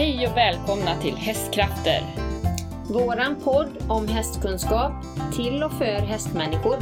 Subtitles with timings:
[0.00, 2.02] Hej och välkomna till Hästkrafter.
[2.92, 4.92] Våran podd om hästkunskap
[5.36, 6.76] till och för hästmänniskor.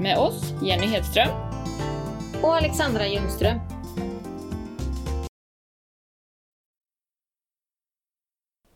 [0.00, 1.28] Med oss Jenny Hedström.
[2.42, 3.58] Och Alexandra Ljungström.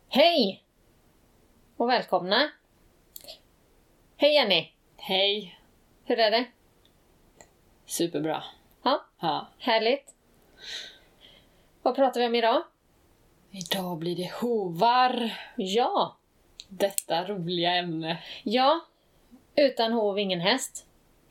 [0.09, 0.63] Hej!
[1.77, 2.51] Och välkomna!
[4.17, 4.71] Hej Jenny!
[4.97, 5.59] Hej.
[6.05, 6.45] Hur är det?
[7.85, 8.43] Superbra.
[8.83, 9.47] Ja, Ja.
[9.59, 10.15] härligt.
[11.81, 12.63] Vad pratar vi om idag?
[13.51, 15.31] Idag blir det hovar.
[15.55, 16.15] Ja,
[16.67, 18.17] Detta roliga ämne.
[18.43, 18.79] ja.
[19.55, 20.85] Utan hov, ingen häst.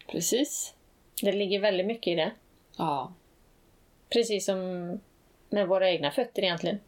[0.06, 0.74] Precis.
[1.22, 2.30] Det ligger väldigt mycket i det.
[2.76, 3.12] Ja.
[4.08, 4.58] Precis som
[5.48, 6.80] med våra egna fötter egentligen.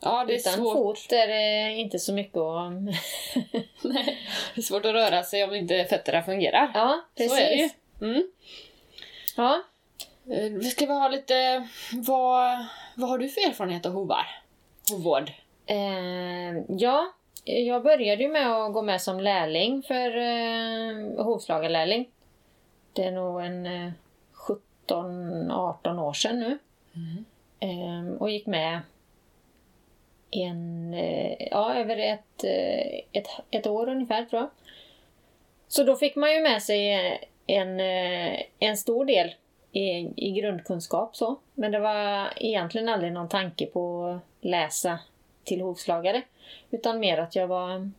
[0.00, 0.74] Ja, det är Utan svårt.
[0.76, 2.72] fot är det inte så mycket att...
[3.82, 4.18] Nej,
[4.54, 6.70] det är svårt att röra sig om inte fötterna fungerar.
[6.74, 7.32] ja, precis.
[7.32, 7.70] Så är det ju.
[8.10, 8.30] Mm.
[9.36, 9.62] Ja,
[10.24, 11.68] Vi ska ha lite...
[11.92, 14.26] Vad, vad har du för erfarenhet av hovar?
[14.90, 15.30] Hovvård?
[15.66, 17.12] eh, ja,
[17.44, 22.08] jag började ju med att gå med som lärling för eh, hovslagarlärling.
[22.92, 23.92] Det är nog en eh,
[24.88, 26.58] 17-18 år sedan nu.
[26.94, 27.24] Mm.
[27.60, 28.80] Eh, och gick med
[30.30, 34.50] en, eh, ja, över ett, eh, ett, ett år ungefär tror jag.
[35.68, 39.34] Så då fick man ju med sig eh, en, eh, en stor del
[39.74, 41.36] i, i grundkunskap så.
[41.54, 44.98] Men det var egentligen aldrig någon tanke på att läsa
[45.44, 46.22] till hovslagare.
[46.70, 47.90] Utan mer att jag var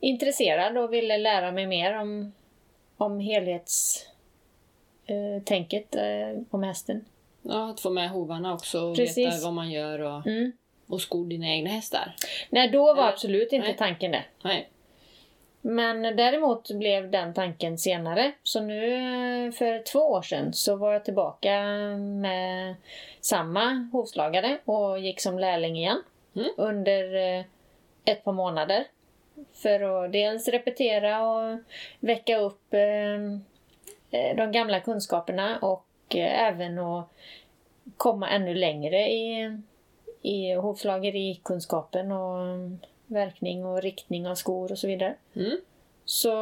[0.00, 2.32] intresserad och ville lära mig mer om,
[2.96, 7.04] om helhetstänket eh, om hästen.
[7.42, 9.26] Ja, att få med hovarna också och Precis.
[9.26, 10.52] veta vad man gör och, Mm.
[10.86, 12.14] och skor dina egna hästar.
[12.50, 13.76] Nej, då var Eller- absolut inte nej.
[13.76, 14.24] tanken det.
[14.42, 14.68] Nej.
[15.70, 18.32] Men däremot blev den tanken senare.
[18.42, 21.62] Så nu för två år sedan så var jag tillbaka
[21.96, 22.74] med
[23.20, 26.02] samma hovslagare och gick som lärling igen.
[26.36, 26.48] Mm.
[26.56, 27.44] Under eh,
[28.04, 28.84] ett par månader.
[29.52, 31.58] För att dels repetera och
[32.00, 33.14] väcka upp eh,
[34.10, 37.12] eh, de gamla kunskaperna och även att
[37.96, 39.56] komma ännu längre i,
[40.22, 42.38] i hovslagerikunskapen och
[43.08, 45.14] verkning och riktning av skor och så vidare.
[45.36, 45.58] Mm.
[46.04, 46.32] Så,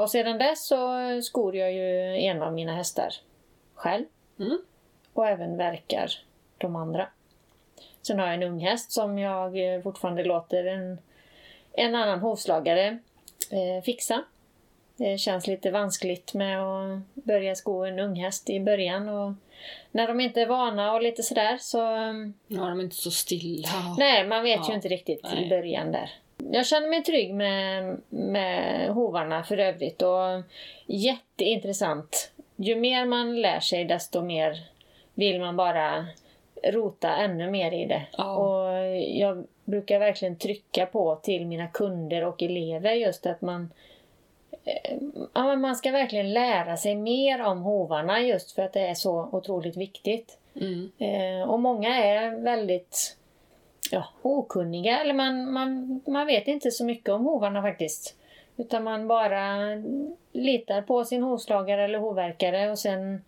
[0.00, 3.14] och sedan dess så skor jag ju en av mina hästar
[3.74, 4.04] själv.
[4.38, 4.58] Mm.
[5.12, 6.10] Och även verkar
[6.58, 7.08] de andra.
[8.02, 10.98] Sen har jag en ung häst som jag fortfarande låter en,
[11.72, 12.98] en annan hovslagare
[13.50, 14.24] eh, fixa.
[14.96, 19.08] Det känns lite vanskligt med att börja sko en ung häst i början.
[19.08, 19.32] Och
[19.90, 21.86] när de inte är vana och lite sådär så...
[21.86, 23.68] mm, Nu har de inte så stilla.
[23.98, 24.66] Nej, man vet Ja.
[24.68, 25.46] ju inte riktigt Nej.
[25.46, 26.10] i början där.
[26.52, 30.42] Jag känner mig trygg med, med hovarna för övrigt och
[30.86, 32.32] jätteintressant.
[32.56, 34.58] Ju mer man lär sig desto mer
[35.14, 36.06] vill man bara
[36.64, 38.02] rota ännu mer i det.
[38.18, 38.36] Ja.
[38.36, 43.70] Och jag brukar verkligen trycka på till mina kunder och elever just att man
[45.34, 49.28] ja, man ska verkligen lära sig mer om hovarna just för att det är så
[49.32, 50.38] otroligt viktigt.
[50.60, 50.90] Mm.
[50.98, 53.16] Eh, och många är väldigt
[53.90, 58.16] ja, okunniga, eller man, man, man vet inte så mycket om hovarna faktiskt.
[58.56, 59.56] Utan man bara
[60.32, 63.24] litar på sin hovslagare eller hovverkare och sen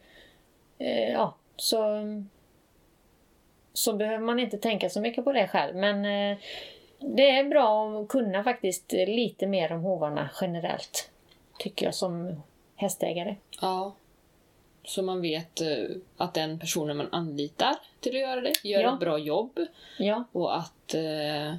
[0.78, 2.02] eh, ja, så,
[3.72, 5.76] så behöver man inte tänka så mycket på det själv.
[5.76, 6.38] Men eh,
[6.98, 11.10] det är bra att kunna faktiskt lite mer om hovarna generellt.
[11.58, 12.42] Tycker jag som
[12.76, 13.36] hästägare.
[13.60, 13.94] Ja.
[14.84, 15.84] Så man vet eh,
[16.16, 18.94] att den personen man anlitar till att göra det gör Ja.
[18.94, 19.60] ett bra jobb.
[19.98, 21.54] Ja, Och att eh,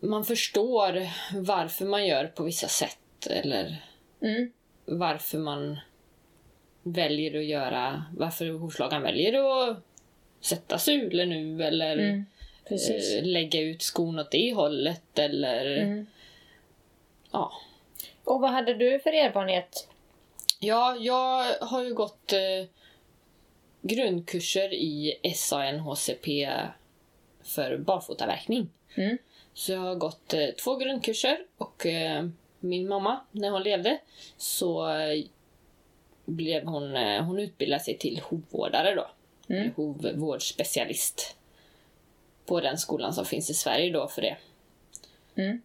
[0.00, 1.08] man förstår
[1.40, 3.26] varför man gör på vissa sätt.
[3.30, 3.84] Eller
[4.22, 4.52] mm,
[4.84, 5.78] varför man
[6.82, 8.04] väljer att göra...
[8.16, 9.76] Varför hovslagaren väljer att
[10.40, 12.24] sätta sulor nu eller mm,
[12.64, 15.18] eh, lägga ut skon åt det hållet.
[15.18, 15.76] Eller...
[15.76, 16.06] Mm.
[17.30, 17.52] Ja.
[18.30, 19.88] Och vad hade du för erfarenhet?
[20.58, 22.68] Ja, jag har ju gått eh,
[23.82, 26.50] grundkurser i SANHCP
[27.42, 28.68] för barfotaverkning.
[28.94, 29.18] Mm.
[29.54, 32.28] Så jag har gått eh, två grundkurser och eh,
[32.60, 33.98] min mamma, när hon levde,
[34.36, 35.24] så eh,
[36.24, 39.10] blev hon, eh, hon utbildade sig till hovvårdare då.
[39.54, 39.70] Mm.
[39.76, 41.36] Hovvårdsspecialist.
[42.46, 44.36] På den skolan som finns i Sverige då för det.
[45.34, 45.60] Mm.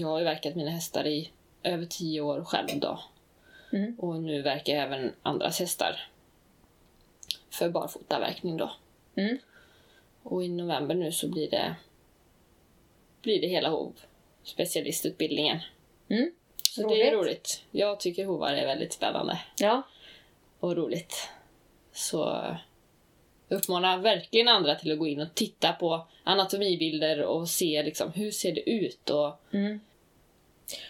[0.00, 1.30] Jag har ju verkat mina hästar i
[1.62, 3.00] över tio år själv då.
[3.72, 3.96] Mm.
[3.98, 6.08] Och nu verkar jag även andras hästar.
[7.50, 8.72] För barfotaverkning då.
[9.14, 9.38] Mm.
[10.22, 11.76] Och i november nu så blir det
[13.22, 13.92] blir det hela hov.
[14.42, 15.58] Specialistutbildningen.
[16.08, 16.32] Mm.
[16.70, 17.64] Så det är roligt.
[17.70, 19.82] Jag tycker hovar är väldigt spännande Ja,
[20.60, 21.28] och roligt.
[21.92, 22.18] Så
[23.48, 28.12] Jag uppmanar verkligen andra till att gå in och titta på anatomibilder och se liksom,
[28.12, 29.80] hur ser det ut och Mm.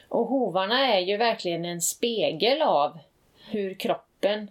[0.09, 2.99] Och hovarna är ju verkligen en spegel av
[3.51, 4.51] hur kroppen,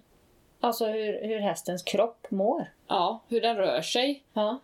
[0.60, 2.72] alltså hur, hur hästens kropp mår.
[2.88, 4.24] ja, hur den rör sig.
[4.34, 4.60] Ja.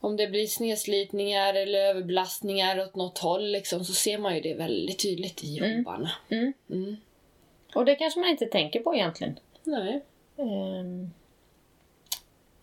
[0.00, 4.54] Om det blir snedslitningar eller överbelastningar åt något håll liksom, så ser man ju det
[4.54, 5.76] väldigt tydligt i Mm.
[5.76, 6.10] hovarna.
[6.28, 6.52] Mm.
[6.70, 6.96] Mm.
[7.74, 9.38] Och det kanske man inte tänker på egentligen.
[9.64, 10.00] Nej.
[10.36, 11.10] Ehm,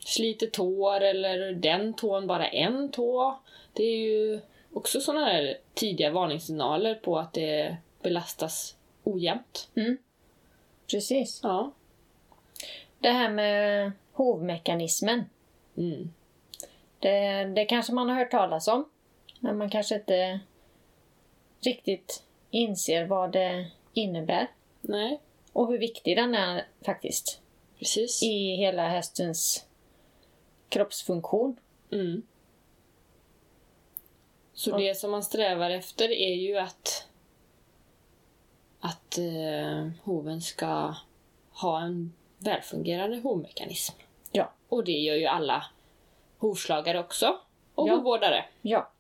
[0.06, 3.40] Sliter tår eller den tån bara en tå.
[3.74, 4.40] Det är ju
[4.74, 9.70] också sådana här tidiga varningssignaler på att det belastas ojämnt.
[10.92, 11.40] precis.
[11.44, 11.72] Ja.
[13.00, 15.24] Det här med hovmekanismen.
[15.78, 16.14] Mm.
[17.00, 18.90] Det, det kanske man har hört talas om.
[19.40, 20.40] Men man kanske inte
[21.62, 24.48] riktigt inser vad det innebär.
[24.82, 25.20] Nej,
[25.54, 27.42] Och hur viktig den är faktiskt.
[27.80, 28.24] precis.
[28.24, 29.66] I hela hästens
[30.70, 31.58] kroppsfunktion.
[31.92, 32.22] Mm.
[34.62, 34.78] Så Ja.
[34.78, 37.08] det som man strävar efter är ju att
[38.80, 40.96] att eh, hoven ska
[41.52, 43.96] ha en välfungerande hovmekanism.
[44.32, 44.52] Ja.
[44.70, 45.66] Och det gör ju alla
[46.38, 47.38] hovslagare också.
[47.76, 47.96] Och Ja.
[47.96, 48.46] hovvårdare.
[48.62, 48.92] Ja.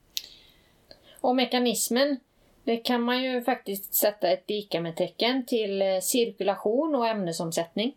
[1.19, 2.19] Och mekanismen,
[2.63, 7.95] det kan man ju faktiskt sätta ett lika med tecken till eh, cirkulation och ämnesomsättning.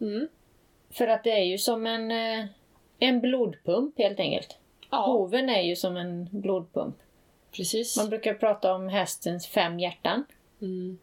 [0.00, 0.28] Mm.
[0.90, 2.46] För att det är ju som en, eh,
[2.98, 4.58] en blodpump helt enkelt.
[4.96, 6.96] Ja, Hoven är ju som en blodpump.
[7.52, 7.96] precis.
[7.96, 10.24] Man brukar prata om hästens fem hjärtan.
[10.60, 10.98] Mm.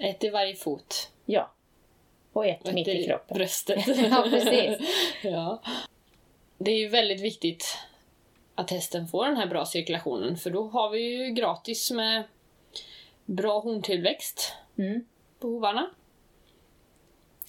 [0.00, 1.10] Ett i varje fot.
[1.26, 1.50] Ja.
[2.32, 3.34] Och ett Ett mitt i kroppen.
[3.36, 3.86] bröstet.
[4.10, 4.88] Ja, precis.
[5.22, 5.62] ja.
[6.58, 7.78] Det är ju väldigt viktigt
[8.54, 12.22] att hästen får den här bra cirkulationen för då har vi ju gratis med
[13.24, 15.04] bra horntillväxt Mm.
[15.38, 15.90] på hovarna.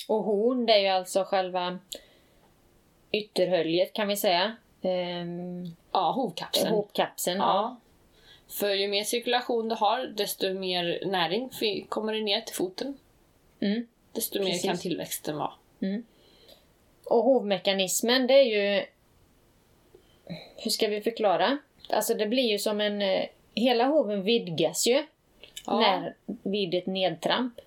[0.08, 1.80] Och horn, det är ju alltså själva
[3.12, 4.56] ytterhöljet kan vi säga.
[4.82, 6.74] Ehm, Ja, hovkapseln.
[6.74, 7.38] Hopkapseln.
[7.38, 7.46] Ja.
[7.46, 7.78] Ja.
[8.48, 11.50] För ju mer cirkulation du har, desto mer näring
[11.90, 12.98] kommer det ner till foten.
[13.60, 13.88] Mm.
[14.12, 14.64] Desto mer Precis.
[14.64, 15.52] kan tillväxten vara.
[17.06, 18.44] Och hovmekanismen, det är
[18.78, 18.86] ju...
[20.56, 21.58] Hur ska vi förklara?
[21.90, 23.02] Alltså det blir ju som en...
[23.02, 23.26] eh,
[23.56, 25.06] Hela hoven vidgas ju
[25.66, 25.80] Ja.
[25.80, 27.60] när, vid ett nedtramp.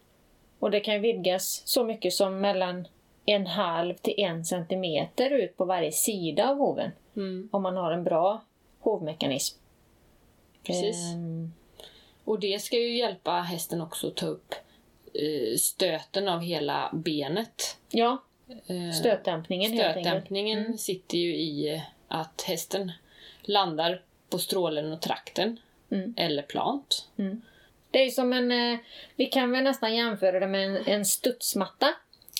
[0.58, 2.88] Och det kan vidgas så mycket som mellan
[3.26, 6.90] en halv till en centimeter ut på varje sida av hoven.
[7.16, 8.42] Mm, Om man har en bra
[8.80, 9.58] hovmekanism.
[10.62, 10.96] precis.
[11.14, 11.52] Ehm,
[12.24, 14.54] Och det ska ju hjälpa hästen också att ta upp
[15.14, 17.76] eh, stöten av hela benet.
[17.90, 18.22] ja,
[18.66, 20.04] Eh, stötdämpningen helt enkelt.
[20.06, 20.78] Stötdämpningen Mm.
[20.78, 22.92] sitter ju i att hästen
[23.42, 25.60] landar på strålen och trakten.
[25.90, 26.14] Mm.
[26.16, 27.08] Eller plant.
[27.90, 28.52] Det är som en...
[28.52, 28.78] eh,
[29.16, 31.94] Vi kan väl nästan jämföra det med en, en studsmatta.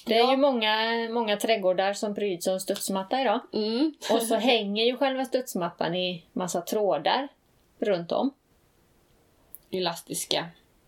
[0.04, 0.76] Det är ju många,
[1.10, 3.40] många trädgårdar som pryds som studsmatta idag.
[3.52, 3.94] Mm.
[4.10, 7.28] Och så hänger ju själva studsmattan i massa trådar
[7.78, 8.30] runt om.
[9.70, 10.46] Elastiska.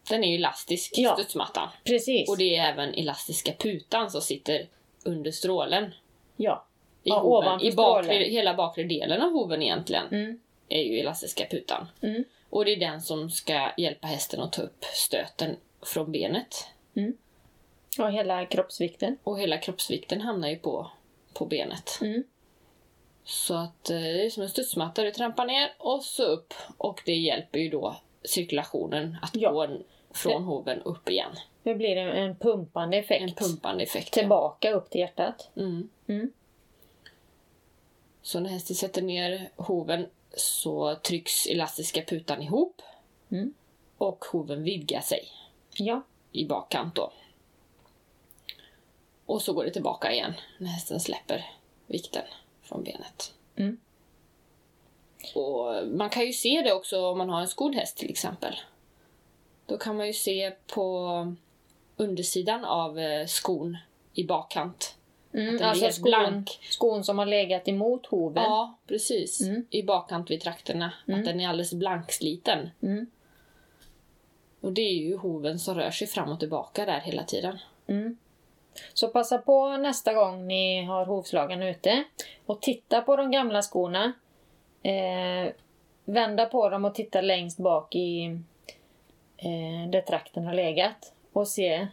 [0.08, 1.14] Den är ju elastisk, Ja.
[1.14, 1.68] studsmattan.
[1.84, 2.28] Precis.
[2.28, 4.66] Och det är även elastiska putan som sitter
[5.04, 5.94] under strålen.
[6.36, 6.64] Ja.
[7.02, 7.60] I, Ja, hoven.
[7.62, 10.40] I bakre, hela bakre delen av hoven egentligen Mm.
[10.68, 11.86] är ju elastiska putan.
[12.00, 12.24] Mm.
[12.50, 16.66] Och det är den som ska hjälpa hästen att ta upp stöten från benet.
[17.98, 19.18] Och hela kroppsvikten.
[19.22, 20.90] Och hela kroppsvikten hamnar ju på,
[21.32, 21.98] på benet.
[22.02, 22.24] Mm.
[23.24, 26.54] Så att eh, det är som en studsmatta, du trampar ner och så upp.
[26.78, 29.50] Och det hjälper ju då cirkulationen att Ja.
[29.50, 29.68] gå
[30.10, 31.30] från hoven upp igen.
[31.62, 33.22] Det blir en, en pumpande effekt.
[33.22, 34.16] En pumpande effekt.
[34.16, 34.20] ja.
[34.20, 35.50] Tillbaka upp till hjärtat.
[35.56, 35.88] Mm.
[36.06, 36.32] Mm.
[38.22, 40.06] Så när hästen sätter ner hoven
[40.36, 42.82] så trycks elastiska putan ihop.
[43.30, 43.54] Mm.
[43.98, 45.28] Och hoven vidgar sig
[45.76, 46.02] Ja.
[46.32, 47.12] i bakkant då.
[49.26, 51.50] Och så går det tillbaka igen när hästen släpper
[51.86, 52.24] vikten
[52.62, 53.32] från benet.
[53.56, 53.76] Mm.
[55.34, 58.54] Och man kan ju se det också om man har en skodd häst till exempel.
[59.66, 61.08] Då kan man ju se på
[61.96, 63.76] undersidan av eh, skon
[64.14, 64.96] i bakkant.
[65.32, 65.58] Mm.
[65.62, 66.58] Alltså skon, blank.
[66.70, 68.44] skon som har legat emot hoven.
[68.44, 69.40] Ja, precis.
[69.40, 69.66] Mm.
[69.70, 70.92] I bakkant vid trakterna.
[71.08, 71.20] Mm.
[71.20, 72.70] Att den är alldeles blanksliten.
[72.82, 73.06] Mm.
[74.60, 77.58] Och det är ju hoven som rör sig fram och tillbaka där hela tiden.
[77.86, 78.16] Mm.
[78.94, 82.04] Så passa på nästa gång ni har hovslagen ute
[82.46, 84.12] och titta på de gamla skorna.
[84.82, 85.52] Eh,
[86.04, 88.24] vända på dem och titta längst bak i
[89.36, 91.86] eh, där trakten har legat och se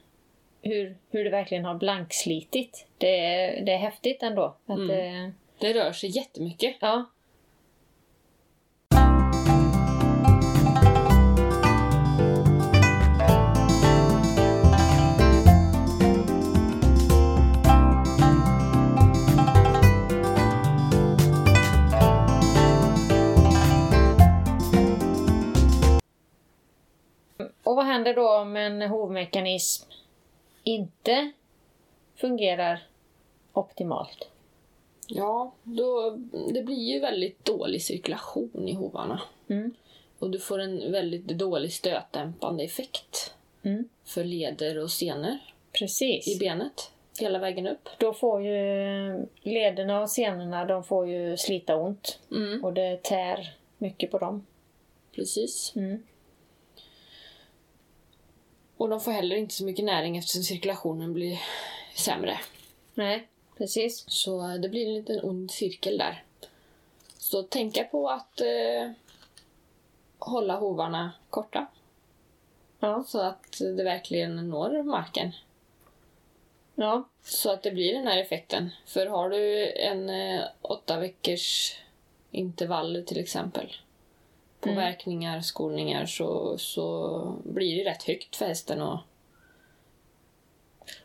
[0.62, 2.88] hur, hur det verkligen har blankslitit.
[2.98, 4.46] Det är, det är häftigt ändå.
[4.66, 5.26] Att, Mm.
[5.26, 6.76] eh, Det rör sig jättemycket.
[6.82, 7.06] ja,
[27.94, 29.90] händer då om en hovmekanism
[30.64, 31.32] inte
[32.16, 32.84] fungerar
[33.54, 34.30] optimalt?
[35.08, 36.18] Ja, då,
[36.54, 39.22] det blir ju väldigt dålig cirkulation i hovarna.
[39.50, 39.74] Mm.
[40.20, 43.34] Och du får en väldigt dålig stötdämpande effekt
[43.66, 43.90] Mm.
[44.06, 46.40] för leder och senor i Precis.
[46.40, 47.90] benet hela vägen upp.
[47.98, 53.54] Då får ju lederna och senorna de får ju slita ont Mm, och det tär
[53.78, 54.46] mycket på dem.
[55.16, 55.74] precis.
[55.76, 56.04] Mm.
[58.78, 61.40] Och de får heller inte så mycket näring eftersom cirkulationen blir
[61.96, 62.40] sämre.
[62.94, 63.28] Nej,
[63.58, 64.04] precis.
[64.08, 66.24] Så det blir en liten ond cirkel där.
[67.18, 68.92] Så tänka på att eh,
[70.20, 71.68] hålla hovarna korta
[72.80, 73.04] Ja.
[73.08, 75.32] så att det verkligen når marken.
[76.76, 77.04] ja.
[77.24, 78.70] Så att det blir den här effekten.
[78.86, 81.76] För har du en eh, åtta veckors
[82.32, 83.76] intervaller till exempel
[84.72, 84.76] Mm.
[84.84, 88.98] verkningar, skolningar så, så blir det rätt högt för hästen och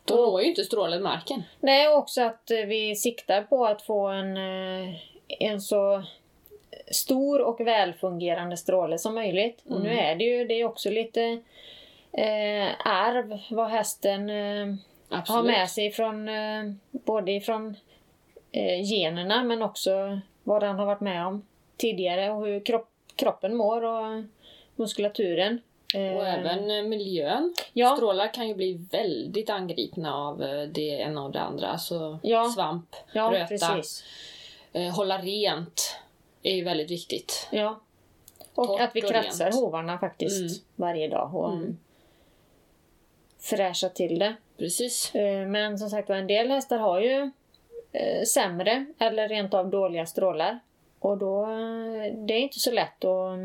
[0.05, 1.43] då Och- når ju inte strålen marken.
[1.61, 4.95] Nej, också att eh, vi siktar på att få en, eh,
[5.29, 6.03] en så
[6.91, 9.63] stor och välfungerande stråle som möjligt.
[9.69, 10.05] Och nu Mm.
[10.05, 11.23] är det ju det är också lite
[12.13, 14.75] eh, arv vad hästen eh,
[15.11, 17.77] har med sig från eh, både ifrån
[18.53, 21.47] eh, generna men också vad den har varit med om
[21.77, 22.89] tidigare och hur kropp,
[23.19, 24.23] kroppen mår och
[24.77, 25.61] muskulaturen.
[25.95, 27.55] Eh, Och även eh, miljön.
[27.73, 31.69] ja, Strålar kan ju bli väldigt angripna av eh, det ena och det andra.
[31.69, 32.49] Alltså Ja.
[32.55, 34.05] svamp, ja röta, precis.
[34.73, 35.97] eh, hålla rent
[36.43, 37.49] är ju väldigt viktigt.
[37.53, 37.81] Ja.
[38.55, 39.57] Och Torrt att vi kratsar rent.
[39.57, 40.53] hovarna faktiskt Mm.
[40.77, 41.77] varje dag och Mm.
[43.41, 44.35] fräscha till det.
[44.59, 45.15] Precis.
[45.15, 47.31] Eh, Men som sagt en del hästar har ju
[47.93, 50.59] eh, sämre eller rent av dåliga strålar.
[51.01, 51.47] Och då
[52.13, 53.39] det är inte så lätt att,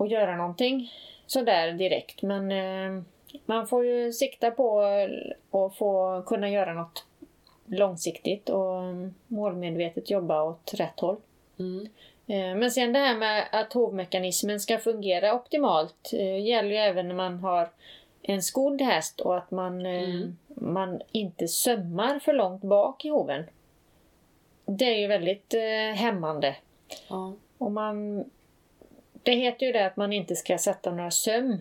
[0.00, 0.92] att göra någonting
[1.26, 2.22] sådär direkt.
[2.22, 3.02] Men eh,
[3.46, 4.80] man får ju sikta på
[5.50, 7.04] att få kunna göra något
[7.66, 8.82] långsiktigt och
[9.26, 11.16] målmedvetet jobba åt rätt håll.
[11.58, 11.88] Mm.
[12.26, 17.08] Eh, Men sen det här med att hovmekanismen ska fungera optimalt eh, gäller ju även
[17.08, 17.70] när man har
[18.22, 20.36] en skodd häst och att man, eh, Mm.
[20.46, 23.44] man inte sömmar för långt bak i hoven.
[24.72, 26.56] Det är ju väldigt eh, hämmande.
[27.08, 27.32] Ja.
[27.58, 28.24] Och man,
[29.22, 31.58] det heter ju det att man inte ska sätta några söm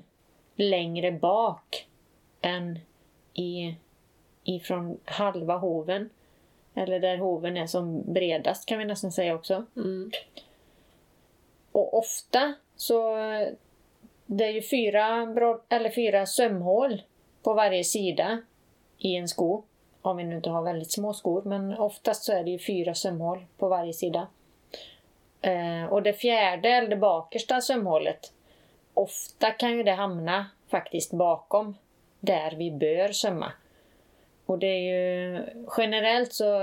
[0.55, 1.87] längre bak
[2.41, 2.79] än
[3.33, 3.75] i,
[4.43, 6.09] ifrån halva hoven.
[6.73, 9.65] Eller där hoven är som bredast kan vi nästan säga också.
[9.75, 10.11] Mm.
[11.71, 13.15] Och ofta så
[14.25, 15.05] det är ju fyra,
[15.69, 17.01] eller fyra sömhål
[17.43, 18.41] på varje sida
[18.97, 19.63] i en sko.
[20.01, 22.95] Om vi nu inte har väldigt små skor, men oftast så är det ju fyra
[22.95, 24.27] sömhål på varje sida.
[25.41, 28.33] Eh, och det fjärde, eller det bakersta sömhålet,
[28.93, 31.75] ofta kan ju det hamna faktiskt bakom
[32.19, 33.51] där vi bör sömma.
[34.45, 35.43] Och det är ju
[35.77, 36.59] generellt så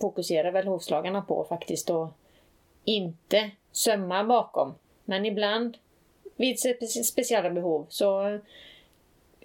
[0.00, 2.10] fokuserar väl hovslagarna på faktiskt att
[2.84, 4.74] inte sömma bakom.
[5.04, 5.76] Men ibland
[6.36, 6.58] vid
[7.06, 8.38] speciella behov så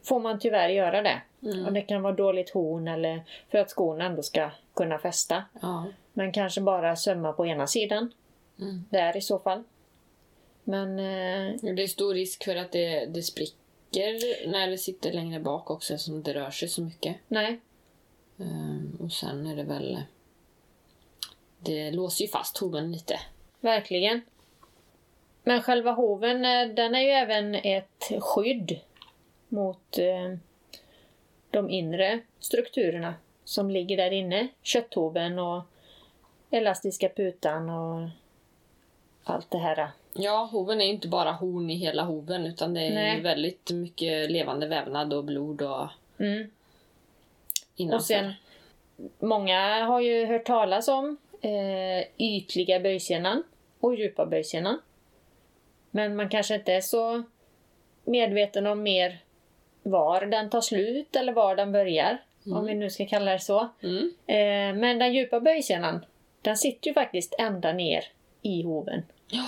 [0.05, 1.21] får man tyvärr göra det.
[1.43, 1.65] Mm.
[1.65, 5.43] Och det kan vara dåligt horn eller för att skon ändå ska kunna fästa.
[5.61, 5.85] Ja.
[6.13, 8.11] Men kanske bara sömma på ena sidan.
[8.59, 8.85] Mm.
[8.89, 9.63] Där i så fall.
[10.63, 15.39] Men eh, Det är stor risk för att det, det spricker när det sitter längre
[15.39, 17.15] bak också eftersom det rör sig så mycket.
[17.27, 17.59] nej,
[18.39, 19.97] Ehm, och sen är det väl...
[21.59, 23.19] Det låser ju fast hoven lite.
[23.59, 24.21] verkligen.
[25.43, 28.79] Men själva hoven eh, den är ju även ett skydd
[29.49, 30.37] mot eh,
[31.51, 34.47] de inre strukturerna som ligger där inne.
[34.61, 35.63] Kötthoven och
[36.51, 38.09] elastiska putan och
[39.23, 39.89] allt det här.
[40.13, 43.21] Ja, hoven är inte bara horn i hela hoven utan det är Nej.
[43.21, 45.87] väldigt mycket levande vävnad och blod och
[46.19, 46.51] Mm.
[47.75, 47.95] innanför.
[47.97, 48.33] Och sen,
[49.19, 53.43] många har ju hört talas om eh, ytliga böjsenan
[53.79, 54.81] och djupa böjsenan.
[55.91, 57.23] Men man kanske inte är så
[58.03, 59.19] medveten om mer
[59.85, 62.23] var den tar slut eller var den börjar.
[62.45, 63.69] Om vi nu ska kalla det så.
[63.83, 64.11] Mm.
[64.27, 66.05] Eh, men den djupa böjsenan,
[66.41, 68.03] den sitter ju faktiskt ända ner
[68.41, 69.03] i hoven.
[69.27, 69.45] Ja.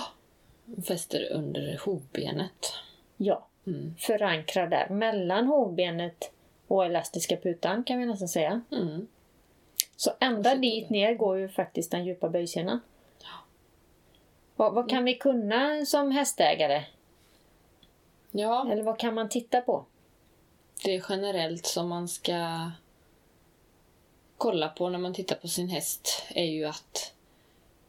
[0.88, 2.72] Fäster under hovbenet.
[3.16, 3.94] Ja, Mm.
[3.98, 6.32] förankrad där mellan hovbenet
[6.68, 8.60] och elastiska putan kan vi nästan säga.
[8.72, 9.06] Mm.
[9.96, 12.80] Så ända dit ner går ju faktiskt den djupa böjsenan.
[13.22, 13.28] Ja.
[14.56, 16.84] Vad, vad kan vi kunna som hästägare?
[18.30, 19.84] Ja, Eller vad kan man titta på?
[20.84, 22.70] Det är generellt som man ska
[24.36, 27.14] kolla på när man tittar på sin häst är ju att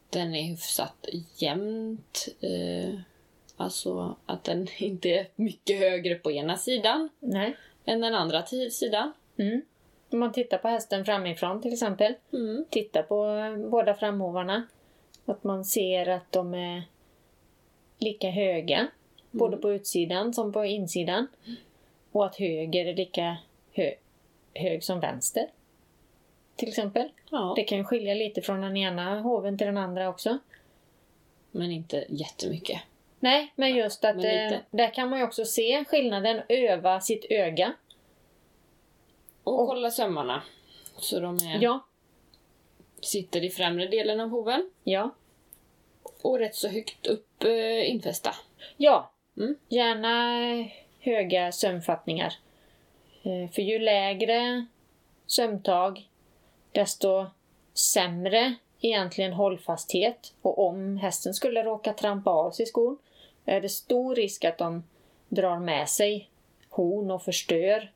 [0.10, 3.00] den är hyfsat jämnt eh,
[3.60, 7.56] Alltså att den inte är mycket högre på ena sidan Nej.
[7.86, 9.14] än den andra sidan.
[9.38, 9.62] Mm.
[10.12, 12.14] Om man tittar på hästen framifrån till exempel.
[12.34, 12.66] Mm.
[12.70, 14.68] Titta på eh, båda framhovarna.
[15.26, 16.84] Att man ser att de är
[17.98, 18.88] lika höga.
[19.32, 21.28] Både på utsidan som på insidan.
[22.12, 23.38] Och att höger är lika
[23.74, 23.92] hö
[24.54, 25.48] hög som vänster.
[26.56, 27.10] Till exempel.
[27.32, 30.38] Ja, Det kan skilja lite från den ena hoven till den andra också.
[31.52, 32.82] men inte jättemycket.
[33.20, 37.26] Nej, men just att Men eh, där kan man ju också se skillnaden, öva sitt
[37.30, 37.74] öga.
[39.44, 40.44] Och kolla sömmarna.
[40.98, 41.86] Så de är, Ja,
[43.02, 45.16] sitter i främre delen av hoven ja,
[46.22, 48.36] och rätt så högt upp eh, infästa.
[48.78, 49.12] ja.
[49.38, 49.56] Mm.
[49.70, 50.36] Gärna
[51.00, 52.34] höga sömnfattningar.
[53.24, 54.66] Eh, för ju lägre
[55.26, 56.10] sömntag
[56.72, 57.26] desto
[57.74, 60.34] sämre egentligen hållfasthet.
[60.42, 62.98] Och om hästen skulle råka trampa av sig skon
[63.46, 64.84] är det stor risk att de
[65.30, 66.30] drar med sig
[66.70, 67.92] horn och förstör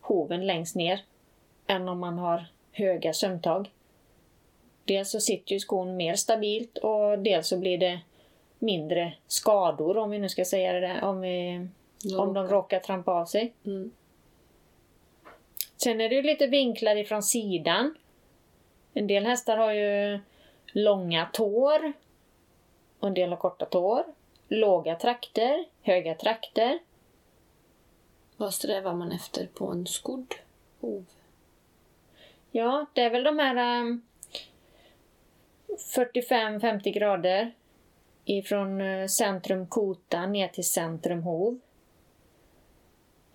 [0.00, 1.00] hoven längst ner
[1.66, 3.70] än om man har höga sömntag.
[4.84, 8.00] Dels så sitter ju skon mer stabilt och dels så blir det
[8.58, 11.68] mindre skador om vi nu ska säga det där, om, vi,
[12.18, 13.52] om de råkar trampa av sig.
[13.66, 13.90] Mm.
[15.76, 17.94] Sen är det ju lite vinklar ifrån sidan.
[18.94, 20.20] En del hästar har ju
[20.66, 21.92] långa tår.
[22.98, 24.04] Och en del har korta tår.
[24.48, 26.78] Låga trakter, höga trakter.
[28.36, 30.34] Vad strävar man efter på en skodd
[30.80, 31.04] hov?
[32.50, 34.02] Ja, det är väl de här um,
[35.96, 37.54] 45-50 grader
[38.24, 41.60] ifrån eh, centrum kota ner till centrum hov.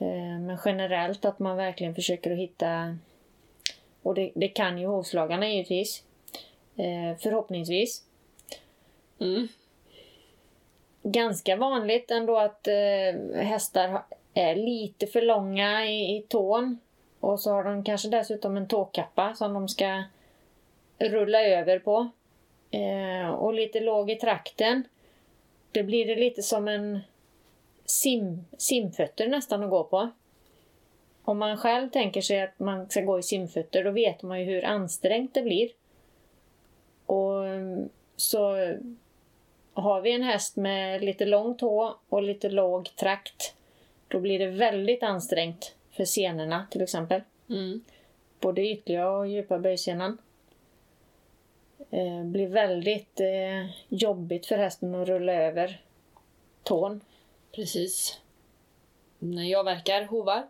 [0.04, 2.98] Eh, Men generellt att man verkligen försöker att hitta,
[4.02, 6.04] och det, det kan ju hovslagarna givetvis,
[6.76, 8.04] eh, förhoppningsvis.
[9.20, 9.48] Mm.
[11.04, 16.80] Ganska vanligt ändå att eh, hästar är lite för långa i, i tån.
[17.20, 20.04] Och så har de kanske dessutom en tåkappa som de ska
[21.00, 22.10] rulla över på.
[22.72, 24.84] Eh, och lite låg i trakten.
[25.72, 27.00] Det blir det lite som en
[27.86, 30.10] sim, simfötter nästan att gå på.
[31.24, 34.46] Om man själv tänker sig att man ska gå i simfötter då vet man ju
[34.46, 35.70] hur ansträngt det blir.
[37.06, 38.56] Och mm, så
[39.74, 43.56] har vi en häst med lite lång tå och lite låg trakt,
[44.08, 47.22] då blir det väldigt ansträngt för senorna till exempel.
[47.50, 47.84] Mm.
[48.40, 50.18] Både ytliga och djupa böjsenan.
[51.92, 55.82] Eh, blir väldigt eh, jobbigt för hästen att rulla över
[56.64, 57.02] tån.
[57.56, 58.20] Precis.
[59.20, 60.48] När jag verkar hovar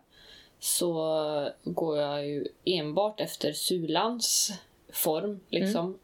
[0.58, 4.52] så går jag ju enbart efter sulans
[4.92, 5.40] form.
[5.48, 5.98] Liksom.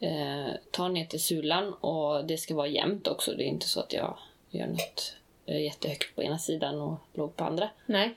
[0.00, 3.32] Eh, tar ner till sulan och det ska vara jämnt också.
[3.34, 4.18] Det är inte så att jag
[4.50, 7.70] gör något eh, jättehögt på ena sidan och lågt på andra.
[7.86, 8.14] Nej.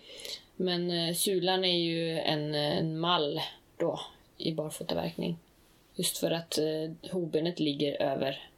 [0.55, 3.41] Men eh, sulan är ju en, en mall
[3.77, 3.99] då
[4.37, 5.37] i barfotaverkning.
[5.95, 8.49] Just för att eh, hovbenet ligger över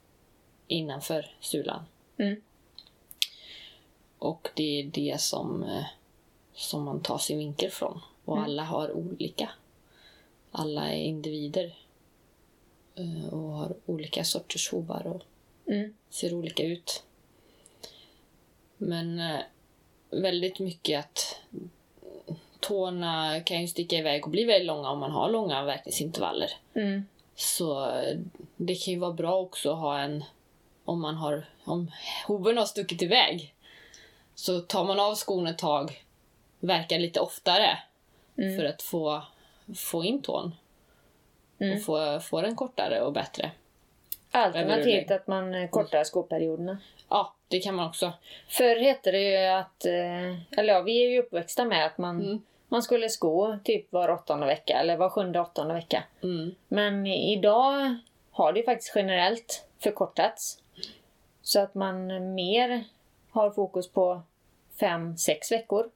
[0.66, 1.84] innanför sulan.
[2.16, 2.42] Mm.
[4.20, 5.84] Och det är det som, eh,
[6.54, 8.00] som man tar sin vinkel från.
[8.24, 8.44] Och Mm.
[8.44, 9.50] alla har olika.
[10.50, 11.74] Alla är individer.
[12.94, 15.22] eh, Och har olika sorters hovar och
[15.72, 15.94] Mm.
[16.10, 17.02] ser olika ut.
[18.76, 19.40] Men eh,
[20.10, 21.36] väldigt mycket att
[22.60, 26.50] tårna kan ju sticka iväg och bli väldigt långa om man har långa verkningsintervaller.
[26.74, 27.06] Mm.
[27.34, 27.92] Så
[28.56, 30.24] det kan ju vara bra också att ha en...
[30.84, 31.46] Om man har...
[31.64, 31.90] Om
[32.26, 33.54] hoven har stuckit iväg
[34.40, 36.04] så tar man av skon ett tag,
[36.60, 37.78] verkar lite oftare
[38.38, 38.56] Mm.
[38.56, 39.22] för att få,
[39.76, 40.54] få in tån
[41.60, 41.76] Mm.
[41.76, 43.50] och få, få den kortare och bättre.
[44.30, 46.78] Alternativt att man eh, kortar skoperioderna.
[47.08, 48.12] Ja, det kan man också.
[48.48, 52.20] Förr hette det ju att, eh, eller ja, vi är ju uppväxta med att man,
[52.20, 52.42] Mm.
[52.68, 56.04] man skulle sko typ var åttonde vecka eller var sjunde åttonde vecka.
[56.22, 56.54] Mm.
[56.68, 57.96] Men idag
[58.30, 60.58] har det ju faktiskt generellt förkortats.
[61.42, 62.84] Så att man mer
[63.30, 64.22] har fokus på
[64.80, 65.90] fem, sex veckor.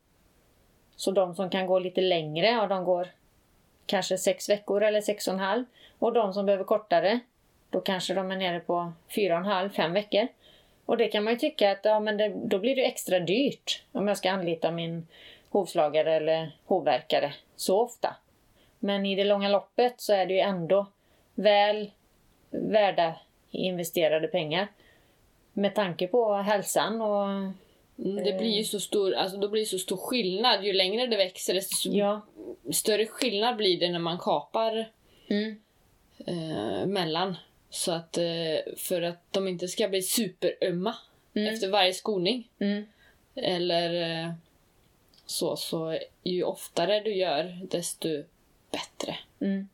[0.97, 3.09] Så de som kan gå lite längre, ja, de går
[3.87, 5.64] kanske sex veckor eller sex och en halv.
[5.99, 7.20] Och de som behöver kortare,
[7.70, 10.29] då kanske de är nere på fyra och en halv, fem veckor.
[10.87, 13.83] Och det kan man ju tycka att ja, men det, då blir det extra dyrt
[13.92, 15.07] om jag ska anlita min
[15.51, 18.16] hovslagare eller hovverkare så ofta.
[18.79, 20.87] Men i det långa loppet så är det ju ändå
[21.35, 21.90] väl
[22.51, 23.14] värda
[23.51, 24.68] investerade pengar.
[25.53, 27.53] Med tanke på hälsan och
[27.98, 30.64] Mm, Det blir ju så stor, alltså då blir det så stor skillnad.
[30.64, 32.20] Ju längre det växer desto ja.
[32.72, 34.90] större skillnad blir det när man kapar
[35.28, 35.61] Mm,
[36.26, 37.37] eh, mellan.
[37.70, 40.94] Så att eh, för att de inte ska bli superömma
[41.37, 41.54] Mm.
[41.54, 42.48] efter varje skoning.
[42.59, 42.85] Mm.
[43.35, 44.33] Eller eh,
[45.26, 48.09] så, så ju oftare du gör, desto
[48.70, 49.68] bättre Mm.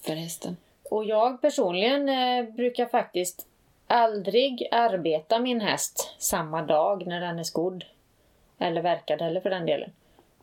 [0.00, 0.56] för hästen.
[0.90, 3.46] Och jag personligen eh, brukar faktiskt
[3.86, 7.84] aldrig arbeta min häst samma dag när den är skodd.
[8.58, 9.90] Eller verkad heller för den delen.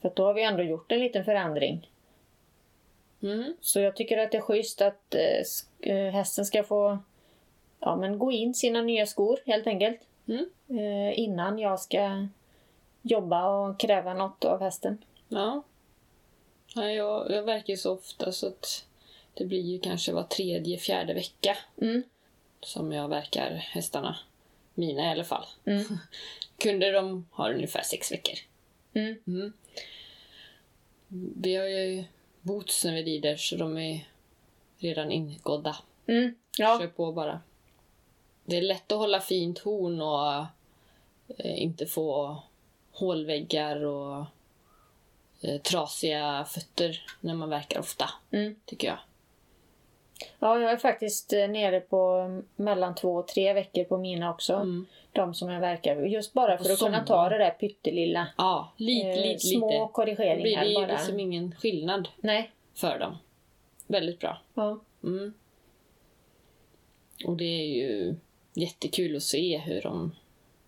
[0.02, 1.90] För då har vi ändå gjort en liten förändring.
[3.22, 3.54] Mm.
[3.62, 6.98] Så jag tycker att det är schysst att eh, eh, hästen ska få
[7.80, 10.02] ja, men gå in sina nya skor helt enkelt.
[10.28, 10.46] Mm.
[10.68, 12.28] Eh, innan jag ska
[13.02, 15.04] jobba och kräva något av hästen.
[15.28, 15.64] Ja.
[16.76, 18.86] ja jag, jag verkar ju så ofta så att
[19.34, 22.04] det blir ju kanske var tredje, fjärde vecka Mm.
[22.66, 24.18] Som jag verkar hästarna.
[24.74, 25.46] Mina i alla fall.
[25.66, 25.84] Mm.
[26.58, 28.36] Kunder de har ungefär sex veckor.
[28.94, 29.18] Mm.
[29.28, 29.54] Mm.
[31.36, 32.04] Vi har ju
[32.42, 34.08] boots när vi rider så de är
[34.78, 35.78] redan ingådda.
[36.08, 36.36] Mm.
[36.58, 36.80] Ja.
[36.80, 37.42] Kör på bara.
[38.46, 40.46] Det är lätt att hålla fint horn och
[41.38, 42.38] eh, inte få
[42.92, 44.26] hålväggar och
[45.42, 48.56] eh, trasiga fötter när man verkar ofta, Mm.
[48.66, 49.00] tycker jag.
[50.40, 54.54] Ja, jag är faktiskt eh, nere på mellan två och tre veckor på mina också.
[54.54, 54.86] Mm.
[55.12, 58.28] De som jag verkar Just bara för att kunna ta det där pyttelilla.
[58.38, 59.78] Ja, lite, eh, lite, små lite.
[59.78, 60.88] Då blir korrigeringar det bara.
[60.88, 62.52] liksom ingen skillnad Nej.
[62.74, 63.18] för dem.
[63.88, 64.42] Väldigt bra.
[64.54, 64.80] Ja.
[65.04, 65.34] Mm.
[67.26, 68.16] Och det är ju
[68.54, 70.16] jättekul att se hur de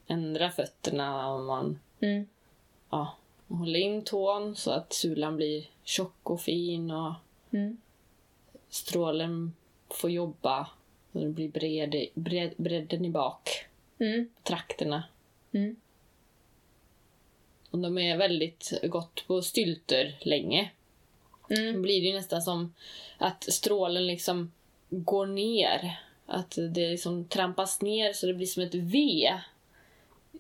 [0.08, 2.28] ändrar fötterna och man Mm.
[2.89, 3.15] ja,
[3.48, 7.13] håller in tån så att sulan blir tjock och fin och
[7.52, 7.78] Mm.
[8.75, 9.53] Strålen
[9.89, 10.67] får jobba
[11.11, 13.49] och det blir bred, bred, bredden i bak,
[13.99, 14.29] Mm.
[14.43, 15.03] trakterna.
[15.51, 15.75] Mm.
[17.69, 20.71] Och de är väldigt gott på stylter länge.
[21.49, 21.81] Då Mm.
[21.81, 22.73] blir det ju nästan som
[23.17, 24.51] att strålen liksom
[24.89, 25.99] går ner.
[26.25, 29.29] Att det liksom trampas ner så det blir som ett V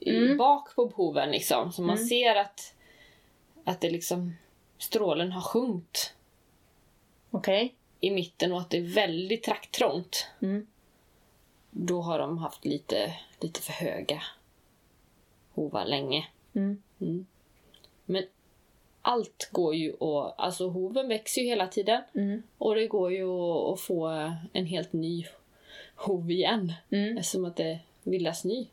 [0.05, 0.37] Mm.
[0.37, 1.71] bak på hoven liksom.
[1.71, 2.07] Så man Mm.
[2.07, 2.73] ser att,
[3.63, 4.33] att det liksom
[4.77, 6.13] strålen har sjunkit
[7.31, 7.75] Okej.
[7.99, 10.27] I mitten och att det är väldigt trakttrångt.
[10.41, 10.67] Mm.
[11.71, 14.21] Då har de haft lite, lite för höga
[15.53, 16.27] hovar länge.
[16.53, 16.81] Mm.
[17.01, 17.25] Mm.
[18.05, 18.23] Men
[19.01, 20.33] allt går ju att...
[20.39, 22.01] Alltså hoven växer ju hela tiden.
[22.15, 22.43] Mm.
[22.57, 23.27] Och det går ju
[23.73, 24.07] att- få
[24.53, 25.25] en helt ny
[25.95, 26.73] hov igen.
[26.89, 27.17] Mm.
[27.17, 28.67] Eftersom att det villas ny.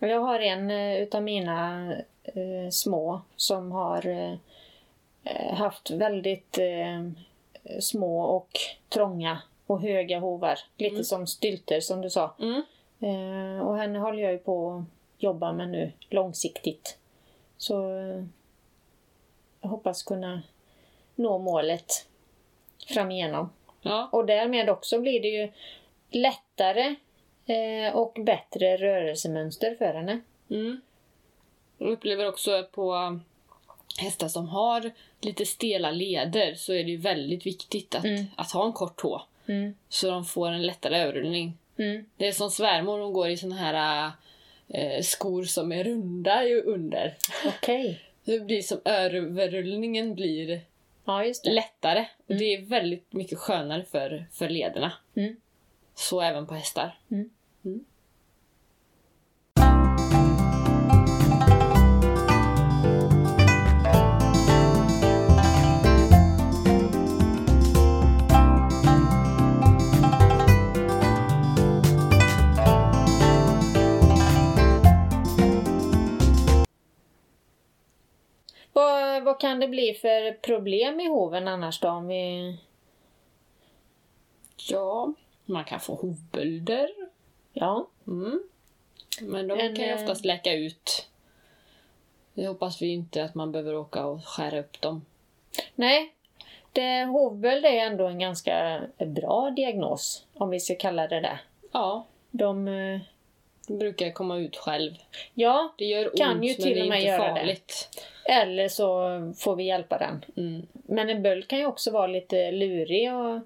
[0.00, 7.10] Och jag har en eh, utav mina eh, små som har eh, haft väldigt eh,
[7.80, 8.50] små och
[8.88, 10.58] trånga och höga hovar.
[10.76, 11.04] Lite Mm.
[11.04, 12.34] som stylter som du sa.
[12.40, 12.62] Mm.
[13.00, 16.98] Eh, och henne håller jag ju på att jobba med nu långsiktigt.
[17.56, 18.24] Så eh,
[19.60, 20.42] jag hoppas kunna
[21.14, 22.06] nå målet
[22.88, 23.50] framigenom.
[23.82, 24.08] Ja.
[24.12, 25.52] Och därmed också blir det ju
[26.10, 26.94] lättare
[27.46, 30.20] eh, och bättre rörelsemönster för henne.
[30.50, 30.80] Mm.
[31.78, 33.18] Jag upplever också på
[33.98, 38.24] hästar som har lite stela leder så är det ju väldigt viktigt att, Mm.
[38.36, 39.22] att ha en kort tå.
[39.46, 39.74] Mm.
[39.88, 41.58] Så de får en lättare överrullning.
[41.78, 42.04] Mm.
[42.16, 44.10] Det är som svärmor, hon går i såna här
[44.68, 47.16] eh, skor som är runda ju under.
[47.46, 48.00] Okej.
[48.24, 50.60] Det blir som överrullningen blir
[51.04, 51.50] Ja, det.
[51.52, 52.06] lättare.
[52.26, 54.92] Och det är väldigt mycket skönare för, för lederna.
[55.16, 55.36] Mm.
[55.94, 56.98] Så även på hästar.
[78.74, 81.88] Vad, vad kan det bli för problem i hoven annars då?
[81.88, 82.56] Om vi...
[84.70, 85.12] Ja,
[85.44, 86.90] man kan få hovbölder.
[87.52, 87.86] Ja.
[88.06, 88.42] Mm.
[89.20, 91.08] Men de En, kan ju eh, oftast läka ut.
[92.34, 95.04] Det hoppas vi inte att man behöver åka och skära upp dem.
[95.74, 96.14] Nej.
[96.72, 101.38] Det, hovböld är ändå en ganska bra diagnos, om vi ska kalla det det.
[101.72, 102.68] Ja, De...
[102.68, 103.00] eh,
[103.66, 104.94] de brukar komma ut själv.
[105.34, 107.56] Ja, Det gör Kan ont ju men till det är och med inte göra det.
[108.24, 109.08] Eller så
[109.38, 110.24] får vi hjälpa den.
[110.36, 110.66] Mm.
[110.72, 113.40] Men en böld kan ju också vara lite lurig och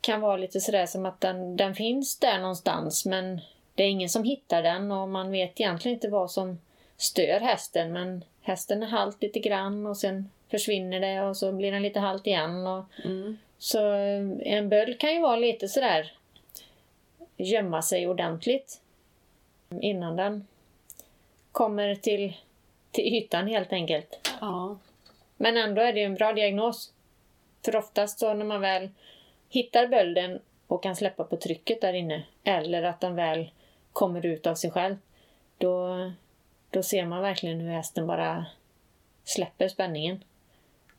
[0.00, 3.40] kan vara lite sådär som att den, den finns där någonstans men
[3.74, 6.58] det är ingen som hittar den och man vet egentligen inte vad som
[6.96, 11.72] stör hästen men hästen är halt lite grann och sen försvinner det och så blir
[11.72, 12.66] den lite halt igen.
[12.66, 13.38] Och, Mm.
[13.58, 16.12] så eh, en böld kan ju vara lite sådär
[17.36, 18.80] gömma sig ordentligt
[19.80, 20.46] innan den
[21.52, 22.36] kommer till,
[22.94, 24.30] till ytan helt enkelt.
[24.40, 24.78] Ja.
[25.36, 26.92] Men ändå är det en bra diagnos.
[27.64, 28.88] För oftast så när man väl
[29.48, 33.50] hittar bölden och kan släppa på trycket där inne, eller att den väl
[33.92, 34.96] kommer ut av sig själv.
[35.58, 35.96] Då,
[36.70, 38.46] då ser man verkligen hur hästen bara
[39.24, 40.24] släpper spänningen.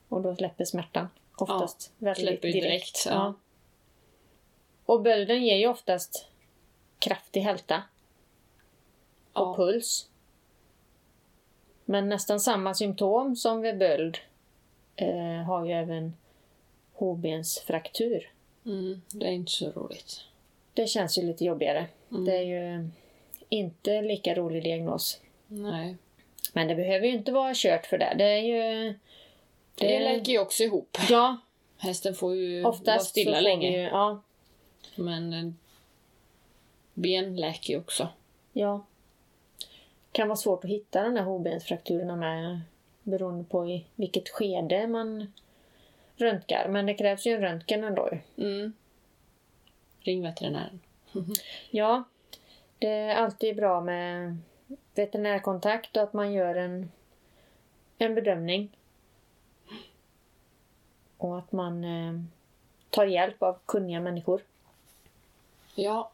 [0.09, 1.09] Och då släpper smärtan.
[1.37, 2.69] Oftast väldigt Släpper ju direkt.
[3.03, 3.05] direkt.
[3.09, 3.33] Ja.
[4.85, 6.27] Och bölden ger ju oftast
[6.99, 7.83] kraftig hälta
[9.33, 9.55] och Ja.
[9.55, 10.09] puls.
[11.85, 14.17] Men nästan samma symptom som vid böld
[14.95, 16.13] eh, har ju även
[16.93, 18.31] hovbensfraktur.
[18.65, 20.21] Mm, det är inte så roligt.
[20.73, 21.85] Det känns ju lite jobbigare.
[22.11, 22.25] Mm.
[22.25, 22.89] Det är ju
[23.49, 25.21] inte lika rolig diagnos.
[25.47, 25.95] Nej.
[26.53, 28.13] Men det behöver ju inte vara kört för det.
[28.17, 28.93] Det är ju...
[29.75, 30.97] Det läker ju också ihop.
[31.09, 31.37] Ja,
[31.77, 33.77] Hästen får ju vara oftast stilla så får länge.
[33.77, 33.83] ju...
[33.83, 34.21] Ja,
[34.95, 35.51] Men eh,
[36.93, 38.07] ben läker ju också.
[38.53, 38.85] ja.
[40.15, 42.61] Kan vara svårt att hitta de där hovbensfrakturerna med
[43.03, 45.33] beroende på i vilket skede man
[46.15, 46.67] röntgar.
[46.69, 48.09] Men det krävs ju en röntgen ändå.
[48.37, 48.73] Mm.
[49.99, 50.79] Ring veterinären.
[51.69, 52.03] Ja,
[52.79, 54.37] det är alltid bra med
[54.95, 56.91] veterinärkontakt och att man gör en,
[57.97, 58.77] en bedömning.
[61.17, 62.21] Och att man eh,
[62.89, 64.41] tar hjälp av kunniga människor.
[65.75, 66.11] Ja.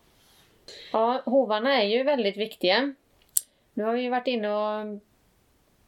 [0.91, 2.93] Ja, hovarna är ju väldigt viktiga.
[3.81, 4.99] Nu har vi varit inne och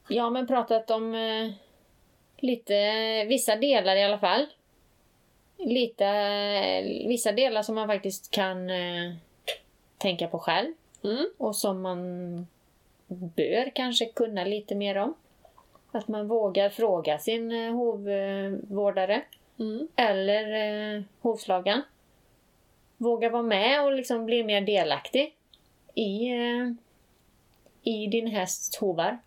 [0.08, 1.50] ja, men pratat om eh,
[2.36, 2.74] lite,
[3.24, 4.46] vissa delar i alla fall.
[5.58, 9.12] Lite, eh, vissa delar som man faktiskt kan eh,
[9.98, 10.72] tänka på själv
[11.04, 11.26] Mm.
[11.38, 12.00] och som man
[13.08, 15.14] bör kanske kunna lite mer om.
[15.92, 19.22] Att man vågar fråga sin eh, hovvårdare
[19.60, 19.88] Mm.
[19.96, 20.52] eller
[20.96, 21.82] eh, hovslagaren.
[22.96, 25.34] Våga vara med och liksom bli mer delaktig
[25.94, 26.72] i, eh,
[27.84, 29.18] i din hästs hovar.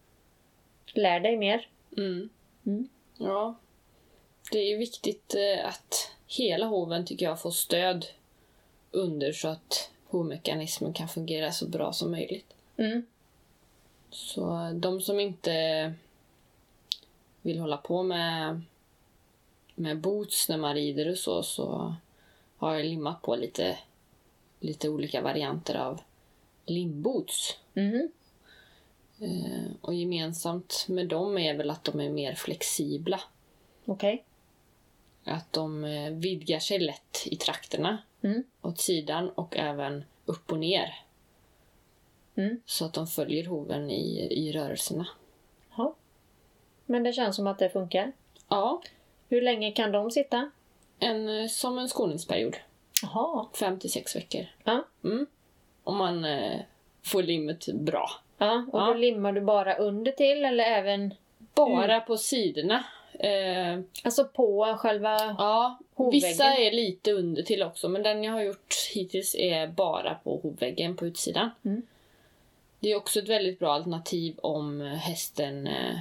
[0.86, 1.68] Lär dig mer.
[1.98, 2.30] Mm.
[2.66, 2.90] Mm.
[3.18, 3.56] Ja.
[4.52, 8.06] Det är viktigt eh, att hela hoven tycker jag får stöd
[8.92, 12.54] under så att hovmekanismen kan fungera så bra som möjligt.
[12.78, 13.06] Mm.
[14.10, 15.94] Så de som inte
[17.42, 18.62] vill hålla på med,
[19.76, 21.96] med boots när man rider och så, så
[22.58, 23.78] har jag limmat på lite,
[24.60, 26.02] lite olika varianter av
[26.66, 27.58] limboots.
[27.74, 28.10] Mhm.
[29.20, 33.22] Eh, och gemensamt med dem är väl att de är mer flexibla.
[33.86, 34.24] Okej.
[35.24, 38.44] Att de eh, vidgar sig lätt i trakterna Mm.
[38.62, 40.96] åt sidan och även upp och ner.
[42.36, 42.62] Mm.
[42.66, 45.08] Så att de följer hoven i, i rörelserna.
[45.78, 45.96] Ja.
[46.86, 48.12] Men det känns som att det funkar.
[48.50, 48.82] Ja,
[49.30, 50.52] Hur länge kan de sitta?
[51.00, 52.58] en, eh, som en skolningsperiod.
[53.02, 53.48] Jaha.
[53.60, 54.46] Fem till sex veckor.
[54.64, 54.86] Ja.
[55.04, 55.26] Mm.
[55.84, 56.60] Om man eh,
[57.04, 58.10] får limmet bra.
[58.38, 58.86] Ja, och Ja.
[58.86, 61.14] då limmar du bara under till eller även
[61.56, 62.84] Bara på sidorna.
[63.20, 65.36] Eh, alltså på själva...
[65.38, 66.30] ja, Hovväggen.
[66.30, 70.40] vissa är lite under till också, men den jag har gjort hittills är bara på
[70.44, 71.50] hovväggen på utsidan.
[71.66, 71.82] Mm.
[72.80, 75.98] Det är också ett väldigt bra alternativ om hästen eh,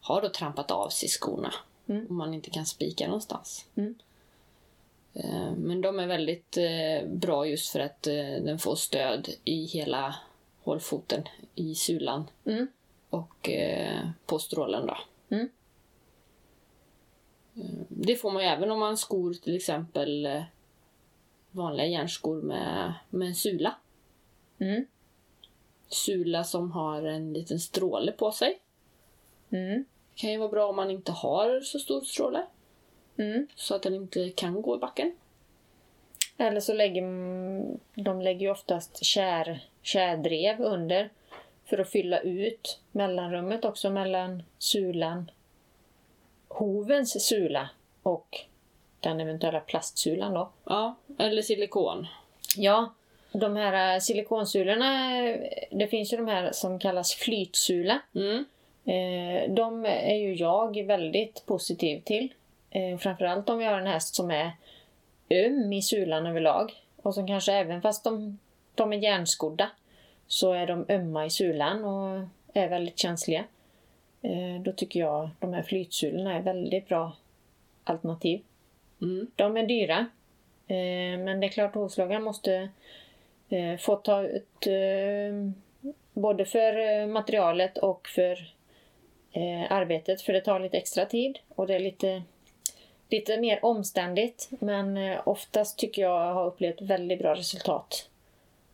[0.00, 1.54] har då trampat av sig skorna.
[1.88, 2.06] Mm.
[2.10, 3.64] Om man inte kan spika någonstans.
[3.76, 3.94] Mm.
[5.14, 9.64] Eh, Men de är väldigt eh, bra just för att eh, den får stöd i
[9.64, 10.14] hela
[10.70, 11.22] hålfoten,
[11.54, 12.66] i sulan Mm.
[13.10, 14.86] och eh, på strålen.
[14.86, 14.96] Då.
[15.36, 15.48] Mm.
[17.56, 20.42] Eh, Det får man ju även om man skor till exempel eh,
[21.50, 23.74] vanliga järnskor med, med en sula.
[24.58, 24.86] Mm.
[25.88, 28.60] Sula som har en liten stråle på sig.
[29.52, 29.84] Mm.
[30.14, 32.46] kan ju vara bra om man inte har så stor stråle.
[33.16, 33.46] Mm.
[33.54, 35.12] Så att den inte kan gå i backen.
[36.36, 37.02] Eller så lägger
[38.02, 41.10] de lägger ju oftast kär, kärdrev under
[41.64, 45.30] för att fylla ut mellanrummet också mellan sulan,
[46.48, 47.68] hovens sula
[48.02, 48.40] och
[49.00, 50.50] den eventuella plastsulan då.
[50.64, 52.06] Ja, eller silikon.
[52.56, 52.94] Ja,
[53.32, 55.40] de här eh, silikonsulorna, eh,
[55.70, 58.00] det finns ju de här som kallas flytsula.
[58.14, 58.44] Mm.
[58.84, 62.34] Eh, De är ju jag väldigt positiv till.
[63.00, 64.52] Framförallt om vi har en häst som är
[65.30, 66.72] öm i sulan överlag.
[66.96, 68.38] Och som kanske även fast de,
[68.80, 69.70] de är järnskodda
[70.26, 73.44] så är de ömma i sulan och är väldigt känsliga.
[74.22, 77.16] Eh, Då tycker jag de här flytsulorna är väldigt bra
[77.84, 78.40] alternativ.
[79.02, 79.26] Mm.
[79.36, 79.98] De är dyra.
[80.66, 82.68] Eh, Men det är klart hovslagaren måste
[83.48, 84.66] eh, få ta ut
[86.12, 88.54] både för materialet och för
[89.68, 90.22] arbetet.
[90.22, 92.22] För det tar lite extra tid och det är lite,
[93.08, 94.48] lite mer omständigt.
[94.60, 98.09] Men oftast tycker jag har upplevt väldigt bra resultat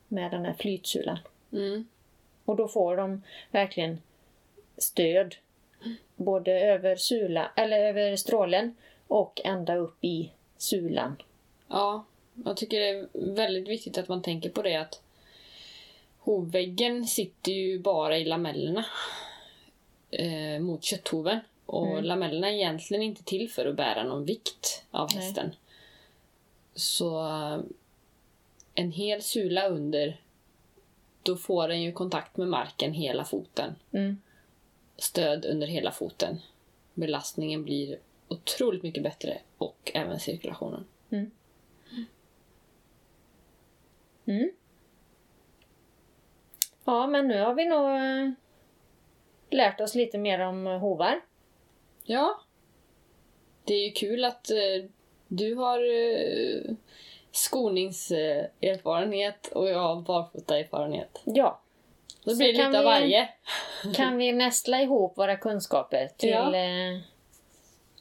[0.08, 1.18] med den här flytsulan.
[1.52, 1.86] Mm.
[2.44, 4.02] Och då får de verkligen
[4.78, 5.34] stöd.
[6.16, 11.16] Både över sula, eller över strålen och ända upp i sulan.
[11.68, 12.04] Ja,
[12.44, 15.02] jag tycker det är väldigt viktigt att man tänker på det att
[16.18, 18.84] hovväggen sitter ju bara i lamellerna
[20.10, 21.40] eh, mot kötthoven.
[21.66, 22.04] Och Mm.
[22.04, 25.24] lamellerna är egentligen inte till för att bära någon vikt av Nej.
[25.24, 25.54] hästen.
[26.74, 27.58] Så eh,
[28.76, 30.20] en hel sula under,
[31.22, 33.74] då får den ju kontakt med marken hela foten.
[33.92, 34.20] Mm.
[34.96, 36.38] Stöd under hela foten.
[36.94, 40.84] Belastningen blir otroligt mycket bättre och även cirkulationen.
[41.10, 41.30] Mm.
[46.84, 48.32] Ja, men nu har vi nog eh,
[49.50, 51.20] lärt oss lite mer om eh, hovar.
[52.04, 52.40] Ja.
[53.64, 54.90] Det är ju kul att eh,
[55.28, 55.78] du har
[57.36, 61.20] skoningserfarenhet och jag har barfotaerfarenhet.
[61.24, 61.60] Ja,
[62.24, 63.28] Då blir det lite av varje.
[63.94, 66.56] kan vi nästla ihop våra kunskaper till, Ja.
[66.56, 66.98] eh,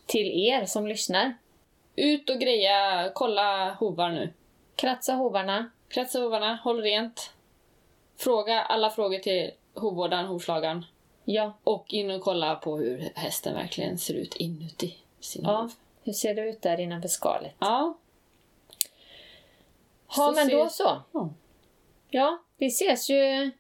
[0.06, 1.34] till er som lyssnar.
[1.96, 4.34] Ut och greja, kolla hovar nu.
[4.76, 5.70] Kratsa hovarna.
[5.90, 7.32] Kratsa hovarna, håll rent.
[8.18, 10.86] Fråga alla frågor till hovvårdaren, hovslagaren.
[11.26, 15.52] Ja, Och in och kolla på hur hästen verkligen ser ut inuti sin Ja.
[15.62, 15.72] hov.
[16.04, 17.54] hur ser det ut där innanför skalet?
[17.60, 17.98] Ja.
[20.08, 21.02] Ja, Så men då så.
[21.12, 21.30] Ja.
[22.10, 23.52] Ja, vi ses ju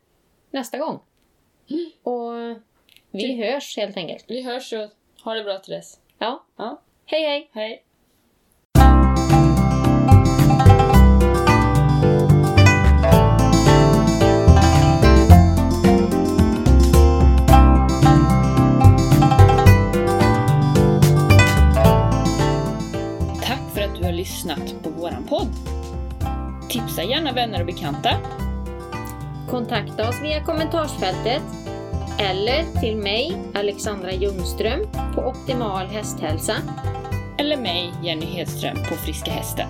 [0.51, 0.99] nästa gång.
[2.03, 2.31] Och
[3.11, 4.25] vi hörs helt enkelt.
[4.27, 4.89] Vi hörs och
[5.23, 5.99] ha det bra till dess.
[6.17, 6.81] Ja, Ja.
[7.05, 7.49] hej hej!
[7.53, 7.83] Hej.
[23.43, 25.47] Tack för att du har lyssnat på våran podd.
[26.69, 28.09] Tipsa gärna vänner och bekanta.
[29.49, 31.41] Kontakta oss via kommentarsfältet
[32.19, 34.79] eller till mig, Alexandra Ljungström,
[35.15, 36.55] på Optimal Hästhälsa.
[37.37, 39.67] Eller mig, Jenny Hedström, på Friska Hästen.